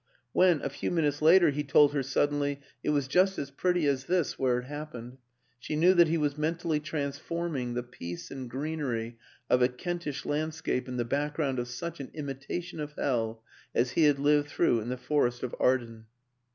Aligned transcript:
When, 0.33 0.63
a 0.63 0.69
few 0.71 0.89
minutes 0.89 1.21
later, 1.21 1.51
he 1.51 1.63
told 1.63 1.93
her 1.93 2.01
suddenly," 2.01 2.59
It 2.83 2.89
was 2.89 3.07
just 3.07 3.37
as 3.37 3.51
pretty 3.51 3.85
as 3.85 4.05
this 4.05 4.39
where 4.39 4.57
it 4.57 4.65
happened," 4.65 5.19
she 5.59 5.75
knew 5.75 5.93
that 5.93 6.07
he 6.07 6.17
was 6.17 6.39
mentally 6.39 6.79
transforming 6.79 7.75
the 7.75 7.83
peace 7.83 8.31
and 8.31 8.49
greenery 8.49 9.19
of 9.47 9.61
a 9.61 9.67
Kentish 9.67 10.25
landscape 10.25 10.87
in 10.87 10.97
the 10.97 11.05
back 11.05 11.35
ground 11.35 11.59
of 11.59 11.67
such 11.67 11.99
an 11.99 12.09
imitation 12.15 12.79
of 12.79 12.93
hell 12.93 13.43
as 13.75 13.91
he 13.91 14.05
had 14.05 14.17
lived 14.17 14.49
through 14.49 14.79
in 14.79 14.89
the 14.89 14.97
Forest 14.97 15.43
of 15.43 15.55
Arden. 15.59 16.07